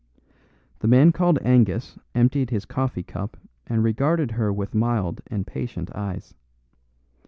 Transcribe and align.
The 0.79 0.87
man 0.87 1.11
called 1.11 1.37
Angus 1.43 1.99
emptied 2.15 2.49
his 2.49 2.65
coffee 2.65 3.03
cup 3.03 3.37
and 3.67 3.83
regarded 3.83 4.31
her 4.31 4.51
with 4.51 4.73
mild 4.73 5.21
and 5.27 5.45
patient 5.45 5.91
eyes. 5.93 6.33